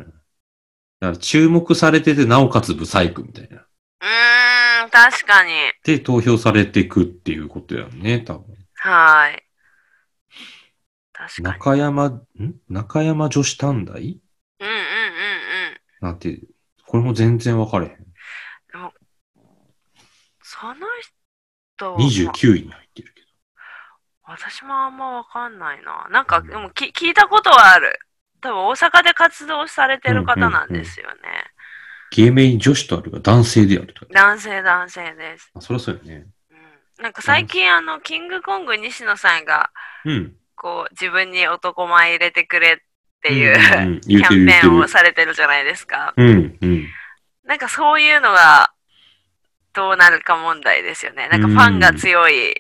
[1.00, 3.58] だから注目されてて、なおかつブサイクみたいな。
[3.58, 3.62] う。
[3.62, 5.52] うーん、確かに。
[5.84, 8.56] で、投票されていくっていうことやんね、多分。
[8.76, 9.44] はい。
[11.22, 11.60] 確かに。
[11.60, 12.24] 中山、ん？
[12.68, 13.94] 中山女子短大？
[13.94, 14.78] うんうんうんうん。
[16.02, 16.40] なんて、
[16.88, 18.02] これも全然分かれへん。
[20.44, 20.76] その
[21.78, 23.22] 人、29位に入ってるけ
[24.24, 26.08] 私もあんまわかんないな。
[26.12, 28.00] なんか、でもき聞いたことはある。
[28.42, 31.14] 多分大阪で活動されてる方なんですよね。
[32.12, 32.24] ど。
[32.24, 34.06] 芸名に女子とあるが男性であると。
[34.08, 35.52] 男性男性です。
[35.54, 36.28] あ、そりゃそうよね。
[36.52, 39.72] うん、なんか最近あの、キングコング西野さんが、
[40.06, 40.36] うん。
[40.62, 42.78] こう、自分に男前入れてくれっ
[43.24, 44.62] ていう、うんキャンペ。
[44.62, 46.14] ーンをされてるじゃないですか。
[46.16, 46.88] うん、うん。
[47.44, 48.72] なんかそういうのが
[49.74, 51.28] どうなるか問題ですよね。
[51.30, 52.54] なんかファンが強い。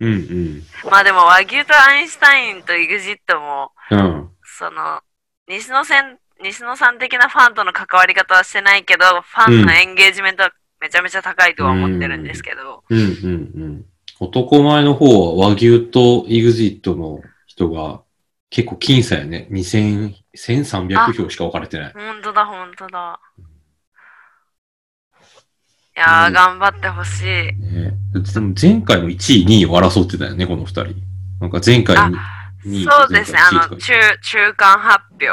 [0.00, 0.62] うん、うん。
[0.90, 4.30] まあでも和牛とアインシュタインと EXIT も、うん。
[4.44, 5.00] その、
[5.48, 12.84] 西野さん、西野さん的なファンとの関わり方はしてないけど、ファンのエンゲージメントはめちゃめちゃ高いとは思ってるんですけど。
[12.90, 13.08] うん、うん、う
[13.68, 13.84] ん。
[14.20, 17.22] 男前の方は和牛と EXIT の
[17.56, 18.02] 人が
[18.50, 19.48] 結構僅差やね。
[19.50, 21.92] 2000、1300票しか分かれてない。
[21.92, 23.18] ほんとだ、ほんとだ。
[25.96, 27.26] いやー、うん頑張ってほしい。
[27.26, 30.94] ね、でも前回も1位、2位を争ってたよね、この2人。
[31.40, 32.16] なんか前回に
[32.66, 35.26] 2位そうですね、あの、前回1位とか中、中間発表、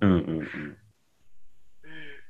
[0.00, 0.38] うんうんうん。
[0.38, 0.76] うん、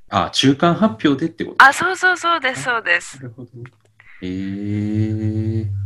[0.09, 1.63] あ、中間発表でってこと？
[1.63, 3.29] あ、そうそうそうです、そうですな。
[3.29, 3.71] るほどね。
[4.23, 5.76] えー。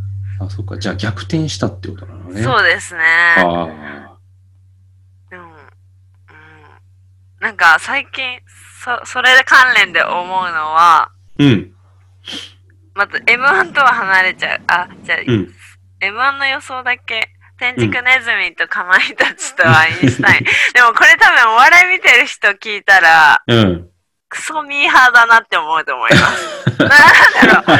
[0.45, 0.77] あ、そっか。
[0.77, 2.41] じゃあ逆転したってことなのね。
[2.43, 3.03] そうですね。
[3.37, 3.69] あうん
[5.31, 5.53] うん、
[7.39, 8.39] なんか最近
[8.83, 11.11] そ、それで関連で思うのは、あ。
[11.37, 11.71] うん。
[12.95, 14.61] まず M1 とは離れちゃう。
[14.67, 15.53] あ、じゃあ、うん。
[16.01, 17.29] M1 の予想だけ。
[17.59, 20.43] 天竺ネズミとかまいたちとアインシュタイン。
[20.73, 23.87] でもこれ多分お笑い見てる人聞いたら、うん。
[24.27, 26.79] クソミーハーだなって思うと思います。
[26.81, 27.73] なんだろ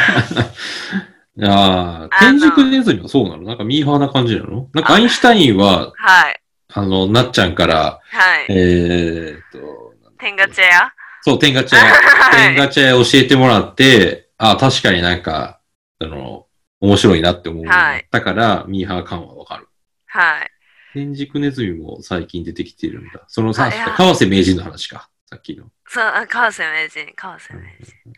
[1.08, 1.11] う。
[1.44, 3.44] ああ、天竺ネズミはそうなの？
[3.44, 4.70] なんかミーハーな感じなの？
[4.74, 6.42] なんかアインシュタインは、はい。
[6.74, 8.46] あの、なっちゃんから、はい。
[8.50, 15.60] えーっと、天ガチェやそう、天ガチャ屋、 はい天ガチャ屋教えてもらって、あ確かになんか、
[16.00, 16.48] あの、
[16.80, 17.66] 面白いなって思う。
[17.66, 19.68] はいだから、ミーハー感はわかる。
[20.08, 20.52] はい。
[20.94, 23.24] 天竺ネズミも最近出てきてるんだ。
[23.28, 25.10] そのさ、あいや川瀬名人の話か。
[25.30, 25.66] さっきの。
[25.88, 27.94] そう、あ川瀬名人、川瀬名人。
[28.06, 28.14] うん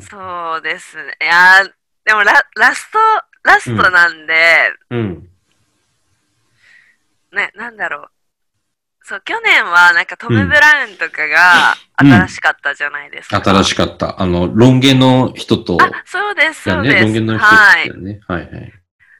[0.00, 1.14] そうですね。
[1.20, 1.70] いやー
[2.04, 2.98] でもララスト、
[3.44, 4.34] ラストなんで、
[4.90, 5.28] うん。
[7.32, 8.08] ね、なんだろう。
[9.04, 13.42] そう、去年はなんかトム・うんブラウンとかがうん新しかったじゃないですか。
[13.42, 14.20] 新しかった。
[14.20, 16.62] あの、ロン毛の人と、あ、そうです。
[16.62, 17.02] そうです。
[17.02, 17.90] ロン毛の人はい。
[17.90, 18.72] はいはい。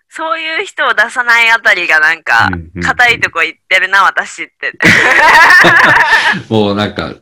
[0.08, 4.72] そういう人を出さないあたりがなんかうんうん、硬いとこ行ってるな、私って。
[6.50, 7.14] もうなんか、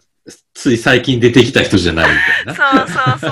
[0.54, 2.54] つい最近出てきた人じゃないみたいな。
[2.54, 3.30] そうそうそう。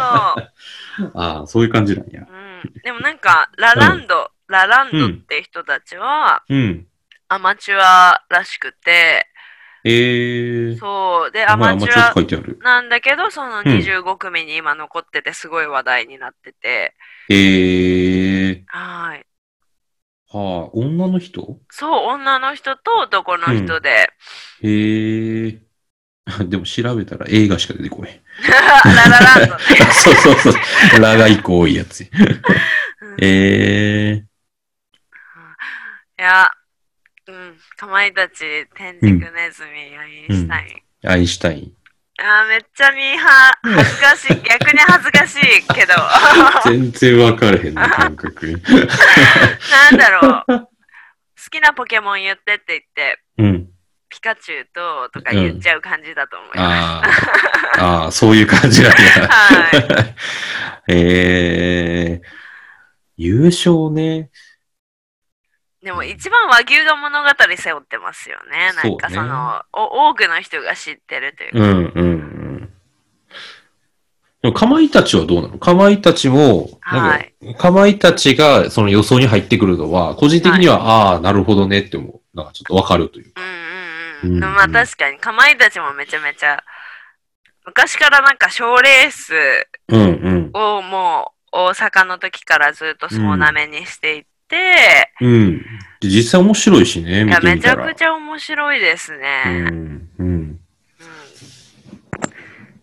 [1.15, 2.23] ああ、そういう感じなんや。
[2.23, 6.87] うん、でもなんか、ラランド、ラランドって人たちは、うん。
[7.29, 9.29] アマチュアらしくて、
[9.85, 10.79] えー。
[10.79, 11.31] そう。
[11.31, 12.15] で、おアマチュア。
[12.63, 16.95] なんだけど、そのん25組に今残ってて、すごい話題になってて、
[17.31, 18.63] えー。
[18.67, 19.25] はい。
[20.31, 21.59] はあ、女の人？
[21.71, 24.11] そう、女の人と男の人で、
[24.63, 25.68] へー。
[26.47, 28.21] でも調べたら映画しか出てこない。
[28.85, 29.63] ララランドね。
[29.93, 31.01] そうそうそう。
[31.01, 32.01] ラが一個多いやつ。
[32.03, 34.29] うんえー。
[36.21, 36.51] いや、
[37.27, 41.11] うん、かまいたち、天竺ネズミ、アインシュタイン。
[41.11, 41.73] アインシュタイン。
[42.21, 45.95] あーめっちゃミーハー、恥ずかしい、 逆に恥ずかしいけど、
[46.65, 48.61] 全然分かれへんな、感覚。
[49.71, 50.59] なんだろう。
[50.59, 50.69] 好
[51.51, 53.78] きなポケモン言ってって言って、うん。
[54.19, 56.61] ピカチュウととか言っちゃう感じだと思います。
[56.61, 57.03] あ
[57.79, 58.97] あ、ああ、そういう感じなんや。
[59.29, 60.15] は
[60.89, 62.29] え ー、
[63.17, 64.31] 優勝ね。
[65.85, 68.73] でも一番和牛が物語背負ってますよね。
[68.83, 71.59] なんかその、お多くの人が知ってるというか。
[71.59, 72.05] うん、うん、う
[72.65, 72.73] ん。
[74.43, 75.59] でも、かまいたちはどうなの？
[75.59, 77.21] かまいたちも、なん
[77.55, 82.37] か、かまいたちがその予想に入ってくるのは、個人的には、ああ、なるほどねって思う。
[82.37, 83.41] なんかちょっとわかるというか。
[83.41, 83.68] うん
[84.25, 86.63] うんまあ確かに、かまいたちもめちゃめちゃ、
[87.67, 89.35] 昔からなんか賞レース
[89.89, 90.51] うん、うん。
[90.55, 95.59] をもう大阪の時からずっと総なめにしていって、うん。
[96.01, 97.59] で実際面白いしね、見いや、め。
[97.61, 99.45] ちゃくちゃ面白いですうね。
[99.45, 100.09] ん、うん。
[100.19, 100.61] うん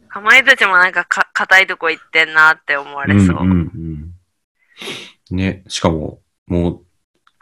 [0.08, 3.43] かまいたちもなんかか硬いとこ行ってんなって思われそう。
[3.43, 3.71] んうん
[5.32, 5.36] うん。
[5.36, 6.82] ね、しかも、もう、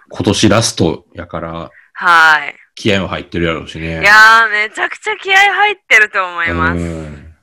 [0.10, 2.56] 今年ラストやから、はい。
[2.75, 4.01] 気合も入ってるやろうしね。
[4.01, 6.79] いやー、めちゃくちゃ気合入ってると思います。
[6.79, 7.36] うん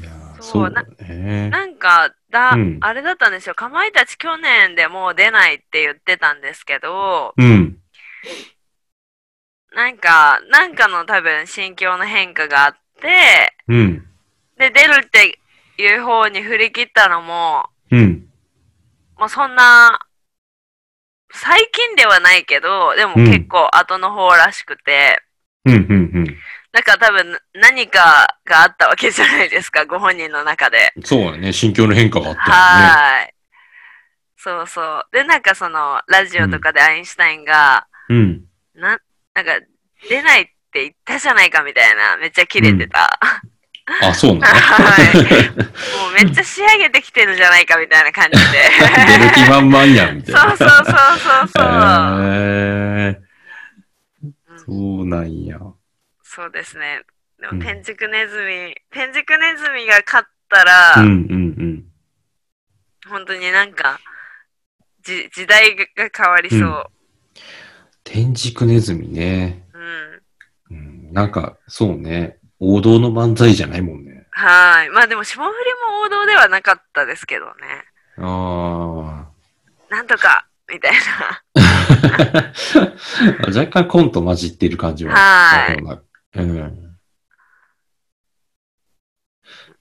[0.00, 1.48] いやーそそううだね。
[1.50, 3.54] なんか、だ、うんあれだったんですよ。
[3.54, 7.78] かまいたち去年でもう出ないって言ってたんですけど、うん。
[9.74, 14.06] なんか、なんかの多分心境の変化があって、うん。
[14.58, 15.38] で、出るって
[15.78, 18.28] いう方に振り切ったのも、うん。
[19.18, 19.98] もうそんな、
[21.34, 25.20] 最近ではないけど、でもうん結構後の方らしくて、
[25.64, 26.36] うん、うん、
[26.72, 30.92] なんか多分何かがあったわけじゃないですか、ご本人の中で。
[30.96, 31.02] うん。
[31.02, 31.52] そうだね。
[31.52, 32.52] 心境の変化があったよね。
[32.52, 33.34] はい。
[34.36, 35.06] そうそう。
[35.12, 38.44] で、なんかその、ラジオとかでアインシュタインが、うん。
[38.74, 38.98] な、
[39.34, 39.52] なんか、
[40.08, 43.18] 出ないって言ったじゃないかみたいな、めっちゃキレてた。
[43.86, 44.54] あ、そうなの？
[44.54, 48.58] はいもうめっちゃ仕上げてきてるじゃないかみたいな感じで。
[49.18, 50.40] 出る気満々やん、みたいな。
[50.48, 51.64] そうそうそうそうそう。
[51.64, 53.16] へー
[54.22, 55.58] うんそうなんや。
[56.22, 57.02] そうですね。
[57.38, 61.84] でも、うん天竺ネズミ、天竺ネズミが勝ったら、うん、うん、
[63.06, 64.00] 本当になんか、
[65.02, 65.84] じ時代が
[66.16, 66.86] 変わりそう。
[68.02, 69.66] 天竺ネズミね。
[69.74, 70.22] うん。
[70.70, 70.74] う
[71.10, 72.38] ん、なんか、そうね。
[72.64, 74.26] 王道の漫才じゃないもんね。
[74.30, 74.90] はい。
[74.90, 77.52] まあでも、霜降りも王道ではなかったですけどね。
[78.18, 79.26] あ
[79.90, 80.98] なんとか、みたいな。
[81.54, 82.52] あ。
[83.54, 85.14] 若干コント混じってる感じは。
[85.14, 86.84] はいうん。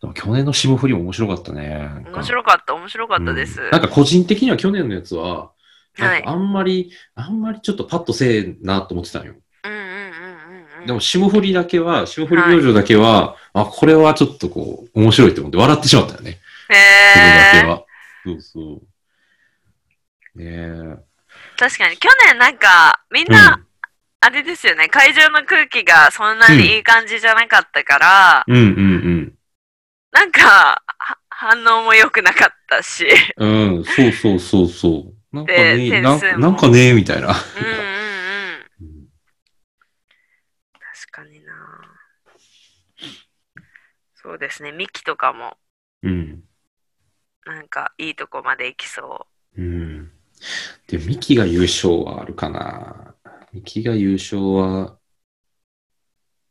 [0.02, 1.90] でも去年の霜降りも面白かったね。
[2.12, 3.62] 面白かった、面白かったです。
[3.62, 5.52] うんなんか個人的には去年のやつは、
[5.96, 9.36] はいあんまり、あんまりちょっとパッとせえなと思ってたんよ。
[9.64, 10.73] うんうんうんうんうん。
[10.86, 16.40] でも霜降りだけは、霜降り明星だけは、あ、これはちょっとこう、面白いと思って笑ってしまったよね。
[16.68, 17.66] それだけへえ。
[17.66, 17.86] は。
[18.26, 18.82] そうそ
[20.36, 20.40] う。
[20.40, 20.98] ねえ。
[21.58, 23.60] 確かに、去年なんか、みんな、
[24.22, 29.34] あれですよね、会場の空気がそんなにいい感じじゃなかったから、うん、うん、うん
[30.14, 33.08] なんか、は反応も良くなかったし。
[33.38, 33.76] うん。
[33.78, 35.36] うん、そうそうそうそう。
[35.36, 37.30] なんかでね、ななんかね、みたいな。
[37.30, 38.98] うんうんうん。
[38.98, 39.08] うん
[41.12, 41.54] 確かにな
[44.34, 45.58] そうですね、ミキとかも、
[46.02, 46.42] うん。
[47.46, 50.12] なんか、いいとこまで行きそうん。
[50.88, 53.14] で、ミキが優勝はあるかな。
[53.54, 54.98] ミキが優勝は、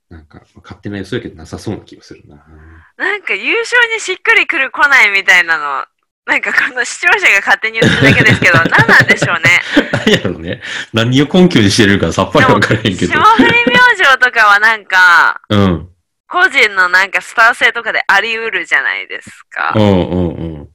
[0.09, 2.37] なんか、勝手な予想やけどなさそうな気がするな。
[2.37, 3.03] う。
[3.03, 5.85] なんか、優勝にしっくりくる来ないみたいなの、
[6.25, 9.61] なんかこの視聴者が勝手に言ってるだけですけど、 何なんでしょうね。
[9.91, 10.63] 何やろね。
[10.93, 13.13] 何を根拠にしてるかさっぱりわからへんけど。
[13.13, 15.92] 霜降り明星とかはなんか、うん。
[16.33, 19.79] 個人のなんかスター性とかであり得るじゃないですかう。
[19.79, 20.69] んうんうん。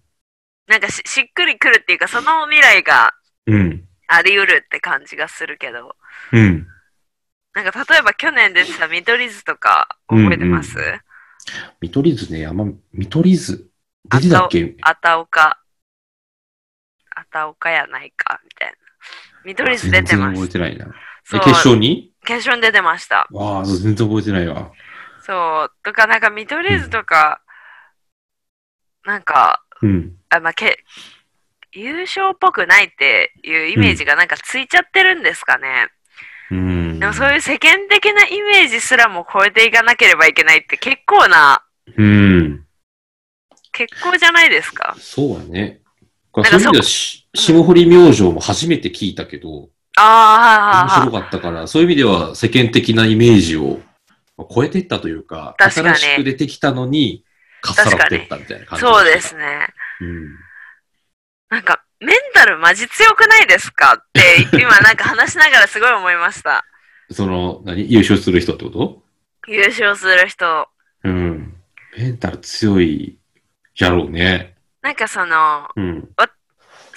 [0.68, 3.14] なんかししっくりくるっていうか、その未来が
[3.48, 3.84] うん。
[4.08, 5.96] あり得るって感じがするけど、
[6.32, 6.68] うん。
[7.54, 11.02] なんか例えば去年出てた見取り図とか覚えてます、うん
[11.80, 13.70] 見取り図ね、あんま、見取り図
[14.04, 14.76] 出てたっけ？
[14.82, 15.62] あたおか、
[17.16, 18.76] あたおかやないか、みたいな。
[19.46, 20.42] 見取り図出て全然ます。
[20.42, 20.94] 覚えてないな。
[21.40, 22.12] 決勝に？
[22.26, 23.28] 決勝に出てました。
[23.32, 24.72] わあ、全然覚えてないわ。
[25.28, 25.72] そう。
[25.84, 27.42] とか、なんか見取り図とか、
[29.06, 30.16] なんか、うん。
[30.30, 30.84] あ、まあ、け、
[31.74, 35.90] 優勝っぽくないっていうイメージがなんかついちゃってるんですかね。
[36.50, 37.00] うん。
[37.00, 41.64] でもそういう世間的なイメージすらも超えていかなければいけないって結構な、
[41.98, 42.66] うん。
[43.74, 44.96] 結構じゃないですか。
[44.98, 45.82] そうだね。
[46.32, 53.80] かそういう意味ではし、霜降り明星も初めて聞いたけど、ああ、面白かったから、そういう意味では世間的なイメージを
[54.46, 57.26] 超えていったというか、確かに新しく出てきたのに、
[57.62, 58.86] かっさらっていったみたいな感じ。
[58.86, 59.36] そうです。
[59.36, 59.68] ね。
[60.02, 60.36] うん。
[61.50, 63.96] なんか、メンタルマジ強くないですか？
[63.96, 64.22] って、
[64.62, 66.64] 今なんか話しながらすごい思いました。
[67.10, 67.92] その、何？
[67.92, 69.04] 優勝する人ってこと？
[69.48, 70.68] 優勝する人。
[71.04, 71.56] うん。
[71.98, 73.18] メンタル強い
[73.76, 74.56] やろうね。
[74.82, 76.10] なんかその、うん。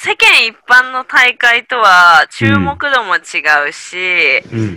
[0.02, 4.68] 世間一般の大会とは注目度も違うし、うんうんう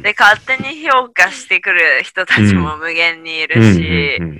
[0.00, 0.02] ん。
[0.02, 4.38] で、勝手に評価してくる人たちも無限にいるうんし、うん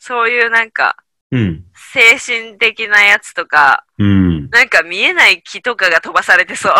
[0.00, 0.96] そういうなんか、
[1.30, 1.64] うん。
[1.92, 4.50] 精神的なやつとか、うん。
[4.50, 6.72] なんか見えない木とかが飛ばされてそう。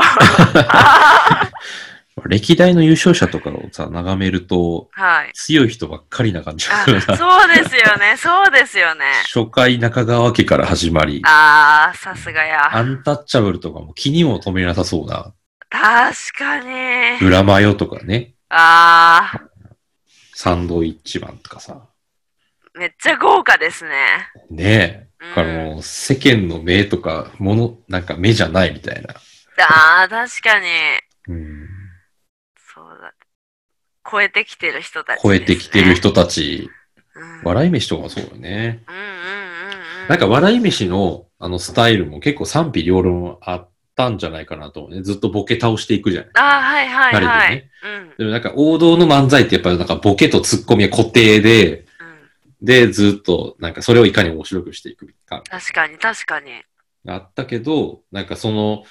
[2.26, 5.33] 歴代の優勝者とかをさ、眺めると、はい。
[5.35, 7.16] 強い人ばっかりな感じがあするな。
[7.16, 9.04] そうですよね、そうですよね。
[9.33, 12.75] 初回中川家から始まり、あー、さすがや。
[12.75, 15.33] アンタッチャブルとかも気にも止めなさそうな、
[15.71, 16.60] 確か
[17.19, 17.27] に。
[17.27, 19.33] 裏マヨとかね、あ
[20.35, 23.90] サンドイッチマンとかさ、ー、めっちゃ豪華ですね。
[24.50, 29.14] ねえ、うんだからもう世間の目とか、もの、なんか目じゃないみたいな。
[29.58, 30.66] あー、確かに。
[31.29, 31.77] うん。
[34.11, 35.94] 超えてきてる人たち、超えてきてる。
[35.94, 36.71] 人たち、
[37.15, 38.85] うん、笑い飯とかもそうよね。
[38.88, 39.15] うんうんうんう
[40.06, 40.09] ん。
[40.09, 45.02] なんか笑い飯のあのスタイルも結構賛否両論あったんじゃないかなと思うね。
[45.02, 46.31] ずっとボケ倒していくじゃない。
[46.35, 47.50] あー、はいはいはい。
[47.50, 48.15] でねうん。
[48.19, 51.85] でもなんか王道の漫才ってやっぱりなんかボケとツッコミは固定で、
[52.61, 56.50] で、ずっと、なんかそれをいかに面白くしていくか、確かに、確かに。
[57.04, 58.85] があったけど、なんかその、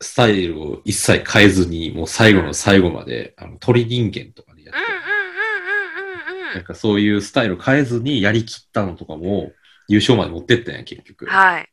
[0.00, 9.52] スタイルを一切変えずに、もう最後の最後まで、あの鳥人間とかって、うんうんうんうんうんうんなんかそういうスタイルを変えずにやりきったのとかも、
[9.88, 11.26] 優勝まで持ってったんや、結局。
[11.26, 11.68] はい。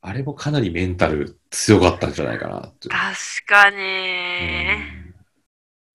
[0.00, 2.88] あれもかなりメンタル強かったんじゃないかなって。
[2.88, 3.16] 確
[3.46, 3.76] かに。
[3.76, 5.12] うん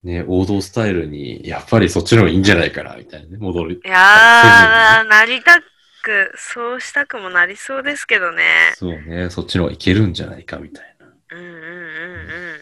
[0.04, 3.82] ね、王道スタイルに、やっぱりそっちの方がいいんじゃないかな、みたいなね、戻る。
[3.84, 8.74] いやー、なりたく、そうしたくもなりそうですけどね。
[8.76, 11.08] そうね、そっちの方がいけるんじゃないか、みたいな。
[11.08, 12.62] うんうんうんうん。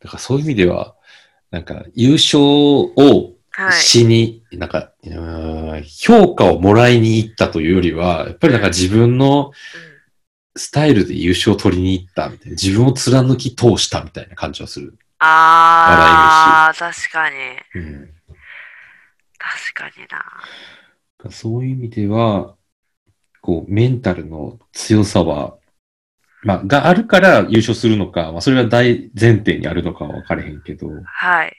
[0.00, 0.94] だからそういう意味では、
[1.50, 3.72] なんか優勝をはい。
[3.72, 4.92] しに、なんか、
[5.84, 9.50] 評価をもらいに行ったというよりは、やっぱりなんか自分の
[10.54, 14.96] スタイルで優勝を取りに行ったみたいな、自分を貫き通したみたいな感じはする。
[15.18, 17.36] あー、確かに。
[17.74, 18.10] うん、
[19.38, 21.32] 確かにな。
[21.32, 22.54] そういう意味では、
[23.40, 25.57] こう、メンタルの強さは、
[26.48, 31.52] まあ、があるから優勝するのか、まあ、それが大前提にあるのかは分かれへんけど、はい。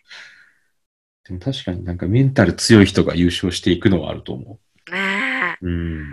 [1.28, 4.58] でも確かになんかメンタル強い人が優勝していくのはあると思
[4.92, 5.68] ねう。
[5.68, 6.08] うん。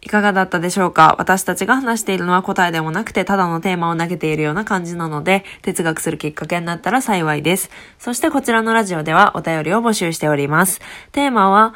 [0.00, 1.16] いかがだったでしょうか？
[1.18, 7.70] 私たちが話しているのは答えでもなくて、ただのテーマを投げているような感じなので、哲学するきっかけになったら幸いです。
[7.98, 10.80] そしてこちらのラジオではお便りを募集しております。
[11.12, 11.74] テーマは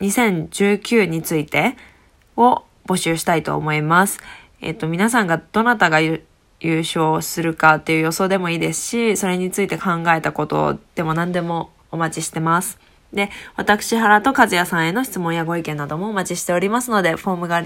[0.00, 1.76] 2019について
[2.36, 4.20] を募集したいと思います。
[4.60, 6.22] えっと、皆さんがどなたが優
[6.60, 12.78] 勝するかっていう予想でもいいですし、それについて考えたことでも何でもお待ちしてます。
[13.12, 17.62] で、私、原と和也さんへの質問やご意見などもお待ちしておりますので、フォームが、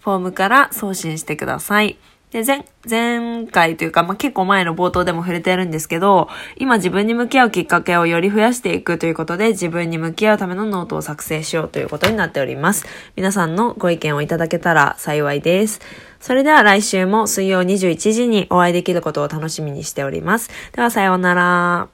[0.00, 1.98] フォームから送信してください。
[2.34, 12.86] で、前、前回というか、まあ、結構前の冒頭でも触れてるんですけど、今自分に向き合うきっかけをより増やしていくということで、自分に向き合うためのノートを作成しようということになっております。
[13.14, 15.80] 皆さんのご意見をいただけたら幸いです。
[16.18, 20.50] それでは来週も水曜21時にお会いできることを楽しみにしております。
[20.72, 21.93] ではさようなら。